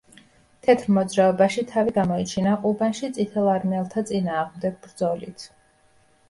[0.67, 5.47] თეთრ მოძრაობაში თავი გამოიჩინა ყუბანში წითელარმიელთა წინააღმდეგ ბრძოლით.